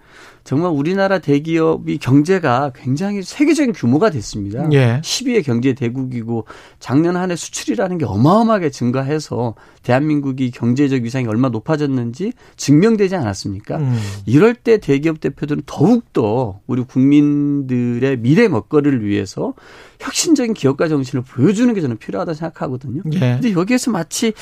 정말 0.45 0.71
우리나라 0.73 1.19
대기업이 1.19 1.99
경제가 1.99 2.73
굉장히 2.75 3.23
세계적인 3.23 3.73
규모가 3.73 4.11
됐습니다. 4.11 4.69
예. 4.73 5.01
10위의 5.03 5.45
경제 5.45 5.73
대국이고 5.73 6.47
작년 6.79 7.17
한 7.17 7.31
해 7.31 7.37
수출이라는 7.37 7.97
게 7.99 8.05
어마어마하게 8.05 8.71
증가해서 8.71 9.55
대한민국이 9.83 10.51
경제적 10.51 11.03
위상이 11.03 11.27
얼마 11.27 11.49
높아졌는지 11.49 12.33
증명되지 12.57 13.17
않았습니까? 13.17 13.79
음. 13.79 13.99
이럴 14.27 14.55
때 14.55 14.79
대기업 14.79 15.21
대표들은 15.21 15.63
더욱더 15.67 16.61
우리 16.67 16.83
국민들의 16.83 18.19
미래 18.19 18.49
먹거리를 18.49 19.05
위해서 19.05 19.55
혁신적인 20.01 20.53
기업가 20.55 20.89
정신을 20.89 21.23
보여주는 21.25 21.73
게 21.73 21.81
저는 21.81 21.97
필요하다 21.97 22.35
생각하거든요. 22.35 23.03
예. 23.13 23.19
근데 23.19 23.53
여기에서 23.53 23.91
마치 23.91 24.33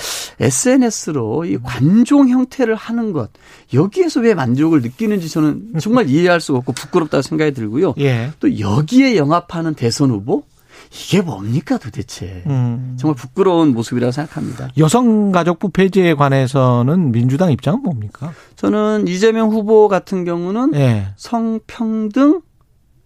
SNS로 0.41 1.45
이 1.45 1.59
관종 1.63 2.29
형태를 2.29 2.75
하는 2.75 3.13
것 3.13 3.31
여기에서 3.73 4.21
왜 4.21 4.35
만족을 4.35 4.83
느끼는지 4.83 5.29
저는 5.29 5.73
정말 5.93 6.09
이해할 6.09 6.41
수가 6.41 6.61
없고 6.61 6.73
부끄럽다고 6.73 7.21
생각이 7.21 7.53
들고요. 7.53 7.93
예. 7.99 8.31
또 8.41 8.59
여기에 8.59 9.19
영합하는 9.19 9.75
대선 9.75 10.11
후보 10.11 10.45
이게 10.91 11.21
뭡니까 11.21 11.77
도대체 11.77 12.43
음. 12.47 12.97
정말 12.99 13.15
부끄러운 13.15 13.75
모습이라고 13.75 14.11
생각합니다. 14.11 14.71
여성가족부 14.79 15.69
폐지에 15.69 16.15
관해서는 16.15 17.13
민주당 17.13 17.53
입장은 17.53 17.83
뭡니까? 17.83 18.33
저는 18.57 19.07
이재명 19.07 19.51
후보 19.51 19.89
같은 19.89 20.25
경우는 20.25 20.73
예. 20.75 21.09
성평등 21.17 22.41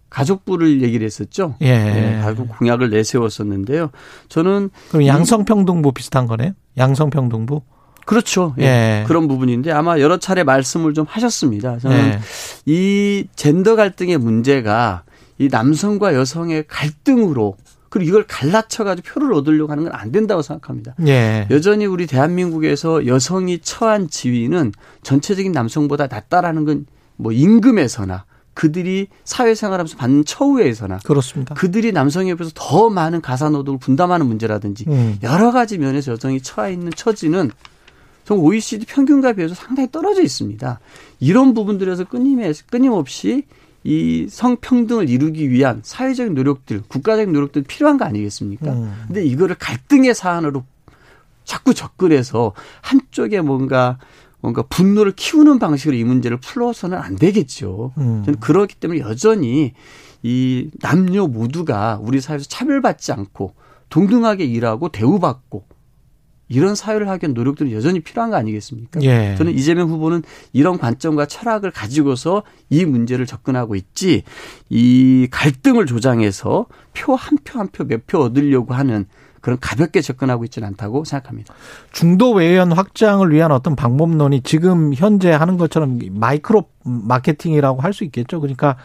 가족부를 0.09 0.81
얘기를 0.81 1.05
했었죠. 1.05 1.55
예. 1.59 1.77
네, 1.77 2.19
가족 2.21 2.47
공약을 2.57 2.89
내세웠었는데요. 2.89 3.89
저는 4.29 4.69
그럼 4.89 5.05
양성평등부 5.05 5.91
비슷한 5.91 6.25
거네요? 6.25 6.53
양성평등부? 6.77 7.61
그렇죠. 8.07 8.55
예. 8.59 8.63
예. 8.63 9.03
그런 9.07 9.27
부분인데 9.27 9.71
아마 9.71 9.99
여러 9.99 10.17
차례 10.17 10.43
말씀을 10.43 10.93
좀 10.93 11.05
하셨습니다. 11.07 11.77
저는 11.77 11.97
예. 11.97 12.19
이 12.65 13.27
젠더 13.35 13.75
갈등의 13.75 14.17
문제가 14.17 15.03
이 15.37 15.49
남성과 15.51 16.15
여성의 16.15 16.65
갈등으로 16.67 17.55
그리고 17.89 18.09
이걸 18.09 18.25
갈라쳐가지고 18.27 19.07
표를 19.07 19.33
얻으려고 19.33 19.71
하는 19.71 19.83
건 19.83 19.93
안 19.93 20.11
된다고 20.11 20.41
생각합니다. 20.41 20.95
예. 21.05 21.47
여전히 21.51 21.85
우리 21.85 22.07
대한민국에서 22.07 23.05
여성이 23.05 23.59
처한 23.59 24.09
지위는 24.09 24.71
전체적인 25.03 25.51
남성보다 25.51 26.07
낮다라는 26.07 26.65
건 26.65 26.85
뭐 27.17 27.31
임금에서나 27.31 28.25
그들이 28.53 29.07
사회생활하면서 29.23 29.97
받는 29.97 30.25
처우에서나 30.25 30.99
그렇습니다. 31.03 31.53
그들이 31.55 31.91
남성에 31.91 32.33
비해서 32.35 32.51
더 32.55 32.89
많은 32.89 33.21
가사노동을 33.21 33.79
분담하는 33.79 34.25
문제라든지 34.25 34.85
음. 34.87 35.17
여러 35.21 35.51
가지 35.51 35.77
면에서 35.77 36.13
여성이 36.13 36.41
처해 36.41 36.73
있는 36.73 36.91
처지는 36.95 37.51
정 38.27 38.39
OECD 38.39 38.85
평균과 38.85 39.31
비해서 39.33 39.55
상당히 39.55 39.89
떨어져 39.89 40.21
있습니다. 40.21 40.81
이런 41.21 41.53
부분들에서 41.53 42.03
끊임없이 42.69 43.43
이 43.85 44.27
성평등을 44.29 45.09
이루기 45.09 45.49
위한 45.49 45.79
사회적인 45.81 46.33
노력들, 46.33 46.83
국가적인 46.89 47.31
노력들 47.31 47.63
필요한 47.63 47.97
거 47.97 48.03
아니겠습니까? 48.03 48.73
음. 48.73 48.93
근데 49.07 49.23
이거를 49.25 49.55
갈등의 49.57 50.13
사안으로 50.13 50.65
자꾸 51.45 51.73
접근해서 51.73 52.51
한쪽에 52.81 53.39
뭔가 53.39 53.97
뭔가 54.41 54.61
분노를 54.63 55.13
키우는 55.13 55.57
방식으로 55.57 55.95
이 55.95 56.03
문제를 56.03 56.35
풀어서는 56.41 56.97
안 56.97 57.15
되겠죠. 57.15 57.93
음. 57.97 58.23
저는 58.25 58.41
그렇기 58.41 58.75
때문에 58.75 58.99
여전히 58.99 59.71
이 60.21 60.69
남녀 60.81 61.27
모두가 61.27 61.97
우리 62.01 62.19
사회에서 62.19 62.43
차별받지 62.49 63.13
않고 63.13 63.53
동등하게 63.87 64.43
일하고 64.43 64.89
대우받고 64.89 65.76
이런 66.49 66.75
사회를 66.75 67.09
하기 67.09 67.25
위한 67.25 67.33
노력들은 67.33 67.71
여전히 67.71 67.99
필요한 67.99 68.31
거 68.31 68.37
아니겠습니까? 68.37 69.01
예. 69.03 69.35
저는 69.37 69.53
이재명 69.53 69.89
후보는 69.89 70.23
이런 70.53 70.77
관점과 70.77 71.25
철학을 71.25 71.71
가지고서 71.71 72.43
이 72.69 72.85
문제를 72.85 73.25
접근하고 73.25 73.75
있지 73.75 74.23
이 74.69 75.27
갈등을 75.31 75.85
조장해서 75.85 76.67
표 76.93 77.15
한 77.15 77.37
표 77.43 77.59
한 77.59 77.67
표 77.71 77.83
몇 77.85 78.05
표 78.07 78.19
얻으려고 78.19 78.73
하는 78.73 79.05
그런 79.41 79.59
가볍게 79.61 80.01
접근하고 80.01 80.43
있지는 80.45 80.67
않다고 80.69 81.03
생각합니다. 81.05 81.53
중도 81.91 82.31
외연 82.33 82.71
확장을 82.71 83.29
위한 83.31 83.51
어떤 83.51 83.75
방법론이 83.75 84.41
지금 84.41 84.93
현재 84.93 85.31
하는 85.31 85.57
것처럼 85.57 85.99
마이크로 86.11 86.69
마케팅이라고 86.83 87.81
할 87.81 87.93
수 87.93 88.03
있겠죠. 88.05 88.39
그러니까 88.41 88.77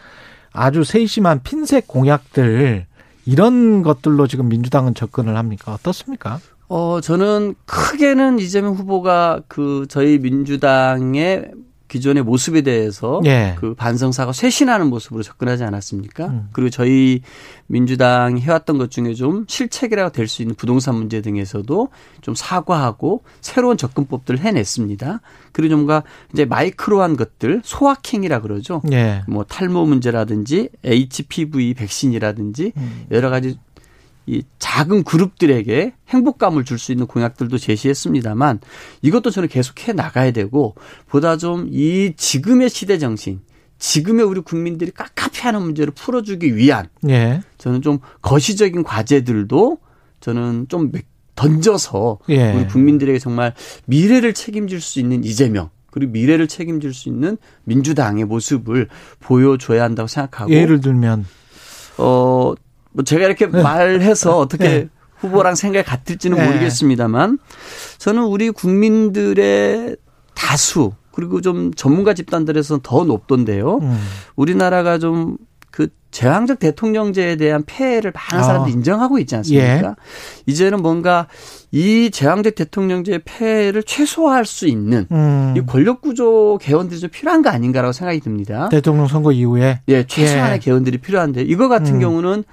아주 0.51 0.83
세심한 0.83 1.41
핀셋 1.43 1.87
공약들 1.87 2.85
이런 3.25 3.83
것들로 3.83 4.27
지금 4.27 4.47
민주당은 4.49 4.93
접근을 4.93 5.37
합니까? 5.37 5.73
어떻습니까? 5.73 6.39
어, 6.75 7.01
저는 7.01 7.53
크게는 7.67 8.39
이재명 8.39 8.73
후보가 8.73 9.41
그 9.47 9.85
저희 9.89 10.17
민주당의 10.17 11.51
기존의 11.87 12.23
모습에 12.23 12.61
대해서 12.61 13.21
예. 13.25 13.53
그 13.59 13.75
반성사가 13.75 14.33
쇄신하는 14.33 14.87
모습으로 14.87 15.21
접근하지 15.21 15.63
않았습니까? 15.65 16.25
음. 16.25 16.49
그리고 16.51 16.71
저희 16.71 17.21
민주당이 17.67 18.41
해왔던 18.41 18.79
것 18.79 18.89
중에 18.89 19.13
좀 19.13 19.45
실책이라고 19.47 20.11
될 20.11 20.27
수 20.27 20.41
있는 20.41 20.55
부동산 20.55 20.95
문제 20.95 21.21
등에서도 21.21 21.89
좀 22.21 22.33
사과하고 22.33 23.23
새로운 23.41 23.77
접근법들을 23.77 24.39
해냈습니다. 24.39 25.21
그리고 25.51 25.75
뭔가 25.75 26.01
이제 26.33 26.45
마이크로한 26.45 27.17
것들 27.17 27.61
소확행이라 27.63 28.41
그러죠. 28.41 28.81
예. 28.91 29.21
뭐 29.27 29.43
탈모 29.43 29.85
문제라든지 29.85 30.69
HPV 30.83 31.75
백신이라든지 31.75 32.73
음. 32.75 33.05
여러 33.11 33.29
가지 33.29 33.59
이 34.25 34.43
작은 34.59 35.03
그룹들에게 35.03 35.93
행복감을 36.09 36.63
줄 36.65 36.77
수 36.79 36.91
있는 36.91 37.07
공약들도 37.07 37.57
제시했습니다만 37.57 38.59
이것도 39.01 39.31
저는 39.31 39.49
계속 39.49 39.87
해 39.87 39.93
나가야 39.93 40.31
되고 40.31 40.75
보다 41.07 41.37
좀 41.37 41.67
이 41.71 42.13
지금의 42.15 42.69
시대 42.69 42.97
정신, 42.97 43.41
지금의 43.79 44.25
우리 44.25 44.39
국민들이 44.41 44.91
깝깝해하는 44.91 45.61
문제를 45.61 45.93
풀어주기 45.93 46.55
위한 46.55 46.87
예. 47.09 47.41
저는 47.57 47.81
좀 47.81 47.99
거시적인 48.21 48.83
과제들도 48.83 49.77
저는 50.21 50.67
좀 50.69 50.91
던져서 51.35 52.19
예. 52.29 52.53
우리 52.53 52.67
국민들에게 52.67 53.19
정말 53.19 53.53
미래를 53.85 54.33
책임질 54.33 54.79
수 54.81 54.99
있는 54.99 55.23
이재명 55.23 55.69
그리고 55.91 56.11
미래를 56.13 56.47
책임질 56.47 56.93
수 56.93 57.09
있는 57.09 57.37
민주당의 57.65 58.25
모습을 58.25 58.87
보여줘야 59.19 59.83
한다고 59.83 60.07
생각하고 60.07 60.51
예를 60.51 60.79
들면 60.79 61.25
어, 61.97 62.53
뭐 62.93 63.03
제가 63.03 63.25
이렇게 63.25 63.47
말해서 63.47 64.37
어떻게 64.37 64.63
네. 64.63 64.89
후보랑 65.17 65.55
생각이 65.55 65.85
같을지는 65.85 66.37
네. 66.37 66.45
모르겠습니다만 66.47 67.39
저는 67.97 68.23
우리 68.23 68.51
국민들의 68.51 69.97
다수 70.33 70.93
그리고 71.11 71.41
좀 71.41 71.73
전문가 71.73 72.13
집단들에서는 72.13 72.81
더 72.81 73.03
높던데요. 73.05 73.77
음. 73.77 73.99
우리나라가 74.35 74.97
좀 74.97 75.37
그 75.73 75.87
제왕적 76.11 76.59
대통령제에 76.59 77.35
대한 77.35 77.63
폐해를 77.65 78.13
많은 78.13 78.43
아. 78.43 78.45
사람들이 78.45 78.75
인정하고 78.75 79.17
있지 79.17 79.35
않습니까? 79.37 79.87
예. 79.87 79.95
이제는 80.45 80.83
뭔가 80.83 81.27
이 81.71 82.11
제왕적 82.11 82.53
대통령제의 82.53 83.21
폐해를 83.25 83.81
최소화할 83.81 84.45
수 84.45 84.67
있는 84.67 85.07
음. 85.11 85.55
이 85.57 85.61
권력 85.65 86.01
구조 86.01 86.59
개헌들이 86.61 86.99
좀 86.99 87.09
필요한 87.09 87.41
거 87.41 87.49
아닌가라고 87.49 87.91
생각이 87.91 88.19
듭니다. 88.19 88.69
대통령 88.69 89.07
선거 89.07 89.31
이후에 89.31 89.81
예, 89.87 90.03
최소한의 90.03 90.57
예. 90.57 90.59
개헌들이 90.59 90.99
필요한데 90.99 91.41
이거 91.41 91.67
같은 91.67 91.95
음. 91.95 91.99
경우는 91.99 92.43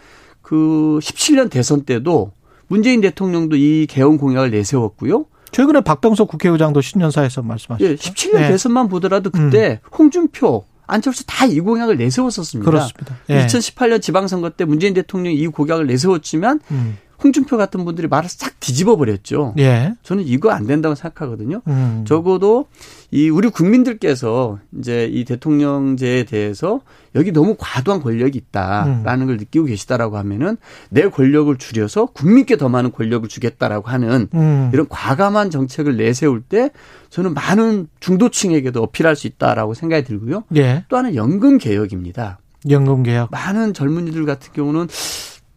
그 0.51 0.99
17년 1.01 1.49
대선 1.49 1.85
때도 1.85 2.33
문재인 2.67 3.01
대통령도 3.01 3.55
이 3.55 3.87
개헌 3.89 4.19
공약을 4.19 4.51
내세웠고요. 4.51 5.27
최근에 5.53 5.81
박병석 5.83 6.27
국회의장도 6.27 6.81
신년사에서 6.81 7.43
말씀하셨죠. 7.43 7.89
예, 7.89 7.95
17년 7.95 8.41
예. 8.43 8.49
대선만 8.49 8.89
보더라도 8.89 9.31
그때 9.31 9.79
홍준표, 9.97 10.65
안철수 10.89 11.25
다 11.25 11.47
이 11.47 11.61
공약을 11.61 11.99
내세웠었습니다. 11.99 12.69
그렇습니다. 12.69 13.17
예. 13.29 13.47
2018년 13.47 14.03
지방선거 14.03 14.51
때 14.51 14.65
문재인 14.65 14.93
대통령이 14.93 15.37
이 15.37 15.47
공약을 15.47 15.87
내세웠지만 15.87 16.59
음. 16.73 16.99
홍준표 17.23 17.57
같은 17.57 17.85
분들이 17.85 18.09
말을 18.09 18.29
싹 18.29 18.59
뒤집어 18.61 18.97
버렸죠. 18.97 19.55
예. 19.59 19.95
저는 20.03 20.25
이거 20.27 20.51
안 20.51 20.67
된다고 20.67 20.95
생각하거든요. 20.95 21.63
음. 21.67 22.05
적어도 22.07 22.67
이 23.11 23.29
우리 23.29 23.49
국민들께서 23.49 24.59
이제 24.79 25.09
이 25.11 25.25
대통령제에 25.25 26.25
대해서 26.25 26.81
여기 27.15 27.33
너무 27.33 27.57
과도한 27.59 28.03
권력이 28.03 28.39
있다라는 28.39 29.27
걸 29.27 29.37
느끼고 29.37 29.67
계시다라고 29.67 30.17
하면은 30.19 30.57
내 30.91 31.09
권력을 31.09 31.55
줄여서 31.57 32.07
국민께 32.07 32.57
더 32.57 32.69
많은 32.69 32.93
권력을 32.93 33.29
주겠다라고 33.29 33.89
하는 33.89 34.29
음. 34.35 34.71
이런 34.73 34.87
과감한 34.89 35.51
정책을 35.51 35.97
내세울 35.97 36.41
때 36.43 36.71
저는 37.11 37.35
많은 37.35 37.89
중도층에게도 37.99 38.83
어필할 38.83 39.17
수 39.17 39.27
있다라고 39.27 39.75
생각이 39.75 40.05
들고요. 40.05 40.45
예. 40.57 40.85
또 40.89 40.97
하나는 40.97 41.17
연금 41.17 41.59
개혁입니다. 41.59 42.39
연금 42.69 43.03
개혁. 43.03 43.31
많은 43.31 43.73
젊은이들 43.75 44.27
같은 44.27 44.53
경우는 44.53 44.87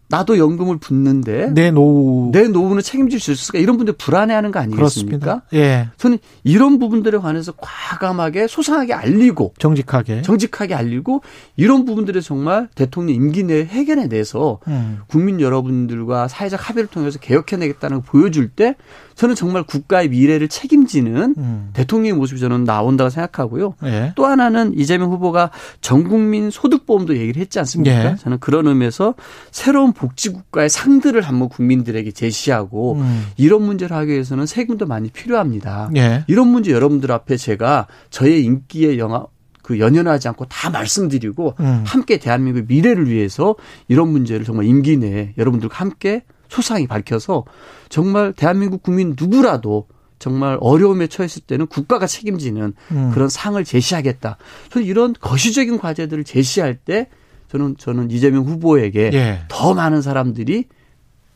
나도 0.09 0.37
연금을 0.37 0.77
붓는데 0.77 1.51
내 1.53 1.71
노후 1.71 2.29
내 2.31 2.47
노후는 2.47 2.83
책임질 2.83 3.19
수 3.19 3.31
있을까 3.31 3.59
이런 3.59 3.77
분들 3.77 3.95
불안해하는 3.97 4.51
거 4.51 4.59
아니겠습니까? 4.59 4.75
그렇습니다. 4.77 5.41
예. 5.53 5.89
저는 5.97 6.19
이런 6.43 6.77
부분들에 6.77 7.17
관해서 7.17 7.53
과감하게 7.57 8.47
소상하게 8.47 8.93
알리고 8.93 9.53
정직하게. 9.57 10.21
정직하게 10.21 10.75
알리고 10.75 11.21
이런 11.55 11.85
부분들에 11.85 12.21
정말 12.21 12.67
대통령 12.75 13.15
임기 13.15 13.43
내에 13.43 13.65
해결해 13.65 14.07
내서 14.07 14.59
음. 14.67 14.99
국민 15.07 15.39
여러분들과 15.41 16.27
사회적 16.27 16.69
합의를 16.69 16.87
통해서 16.87 17.17
개혁해내겠다는 17.19 18.01
걸 18.01 18.05
보여줄 18.05 18.49
때 18.49 18.75
저는 19.15 19.35
정말 19.35 19.63
국가의 19.63 20.09
미래를 20.09 20.47
책임지는 20.47 21.35
음. 21.37 21.69
대통령의 21.73 22.13
모습이 22.17 22.39
저는 22.39 22.65
나온다고 22.65 23.09
생각하고요. 23.09 23.75
예. 23.85 24.13
또 24.15 24.25
하나는 24.25 24.77
이재명 24.77 25.11
후보가 25.11 25.51
전국민 25.81 26.49
소득보험도 26.49 27.17
얘기를 27.17 27.41
했지 27.41 27.59
않습니까? 27.59 28.11
예. 28.11 28.15
저는 28.19 28.39
그런 28.39 28.67
의미에서 28.67 29.15
새로운 29.51 29.92
복지국가의 29.93 30.69
상들을 30.69 31.21
한번 31.21 31.49
국민들에게 31.49 32.11
제시하고 32.11 32.95
음. 32.95 33.25
이런 33.37 33.63
문제를 33.63 33.95
하기 33.95 34.11
위해서는 34.11 34.45
세금도 34.45 34.85
많이 34.85 35.09
필요합니다. 35.09 35.89
예. 35.95 36.23
이런 36.27 36.47
문제 36.47 36.71
여러분들 36.71 37.11
앞에 37.11 37.37
제가 37.37 37.87
저의 38.09 38.43
인기에 38.43 38.97
영화 38.97 39.25
그 39.61 39.79
연연하지 39.79 40.27
않고 40.27 40.45
다 40.45 40.69
말씀드리고 40.69 41.55
음. 41.59 41.83
함께 41.87 42.17
대한민국의 42.17 42.65
미래를 42.67 43.09
위해서 43.09 43.55
이런 43.87 44.09
문제를 44.09 44.45
정말 44.45 44.65
임기 44.65 44.97
내에 44.97 45.33
여러분들과 45.37 45.77
함께 45.77 46.23
소상히 46.49 46.85
밝혀서 46.85 47.45
정말 47.89 48.33
대한민국 48.33 48.83
국민 48.83 49.15
누구라도 49.17 49.87
정말 50.19 50.57
어려움에 50.61 51.07
처했을 51.07 51.41
때는 51.41 51.67
국가가 51.67 52.07
책임지는 52.07 52.73
음. 52.91 53.11
그런 53.13 53.27
상을 53.27 53.61
제시하겠다. 53.63 54.37
저는 54.69 54.87
이런 54.87 55.13
거시적인 55.19 55.79
과제들을 55.79 56.23
제시할 56.23 56.75
때 56.75 57.09
저는 57.53 57.77
저는 57.77 58.09
이재명 58.09 58.45
후보에게 58.45 59.11
예. 59.13 59.43
더 59.47 59.75
많은 59.75 60.01
사람들이 60.01 60.65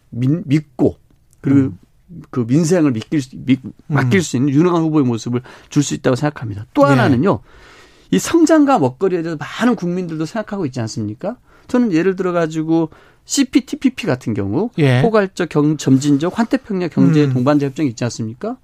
민- 0.10 0.42
믿고 0.48 0.98
그리고 1.42 1.74
그 2.32 2.44
민생을 2.48 2.92
맡길 2.92 3.22
수, 3.22 3.30
믿- 3.38 3.62
맡길 3.86 4.24
수 4.24 4.36
있는 4.38 4.52
유능한 4.52 4.82
후보의 4.82 5.06
모습을 5.06 5.42
줄 5.70 5.84
수 5.84 5.94
있다고 5.94 6.16
생각합니다. 6.16 6.66
또 6.74 6.84
예. 6.84 6.88
하나는요. 6.88 7.40
이 8.10 8.18
성장과 8.18 8.80
먹거리에 8.80 9.22
대해서 9.22 9.38
많은 9.38 9.76
국민들도 9.76 10.26
생각하고 10.26 10.66
있지 10.66 10.80
않습니까? 10.82 11.38
저는 11.68 11.92
예를 11.94 12.16
들어 12.16 12.32
가지고 12.32 12.90
CPTPP 13.26 14.08
같은 14.08 14.34
경우 14.34 14.72
예. 14.80 15.02
포괄적 15.04 15.50
경, 15.50 15.78
점진적 15.78 16.40
환태평양 16.40 16.90
경제 16.90 17.26
음. 17.26 17.34
동반자 17.34 17.68
협정이 17.68 17.90
있지 17.90 18.04
않습니까? 18.06 18.58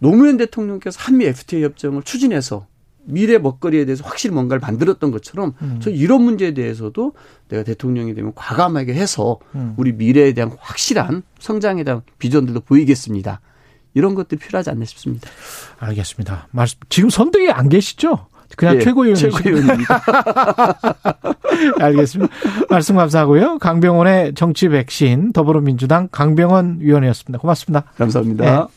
노무현 0.00 0.36
대통령께서 0.36 0.96
한미 1.00 1.26
FTA 1.26 1.62
협정을 1.62 2.02
추진해서 2.02 2.66
미래 3.08 3.38
먹거리에 3.38 3.84
대해서 3.84 4.04
확실히 4.04 4.34
뭔가를 4.34 4.60
만들었던 4.60 5.10
것처럼 5.10 5.54
음. 5.62 5.78
저 5.80 5.90
이런 5.90 6.22
문제에 6.22 6.54
대해서도 6.54 7.14
내가 7.48 7.62
대통령이 7.62 8.14
되면 8.14 8.32
과감하게 8.34 8.94
해서 8.94 9.38
음. 9.54 9.74
우리 9.76 9.92
미래에 9.92 10.32
대한 10.32 10.52
확실한 10.58 11.22
성장에 11.38 11.84
대한 11.84 12.02
비전들도 12.18 12.60
보이겠습니다. 12.60 13.40
이런 13.94 14.14
것들이 14.14 14.38
필요하지 14.38 14.70
않나 14.70 14.84
싶습니다. 14.84 15.28
알겠습니다. 15.78 16.48
말씀 16.50 16.78
지금 16.88 17.10
선대위 17.10 17.50
안 17.50 17.68
계시죠? 17.68 18.26
그냥 18.56 18.76
예? 18.76 18.80
최고위원입니다. 18.80 20.02
알겠습니다. 21.80 22.32
말씀 22.70 22.96
감사하고요. 22.96 23.58
강병원의 23.58 24.34
정치 24.34 24.68
백신 24.68 25.32
더불어민주당 25.32 26.08
강병원 26.10 26.78
위원이었습니다. 26.80 27.38
고맙습니다. 27.38 27.84
감사합니다. 27.96 28.44
네. 28.44 28.68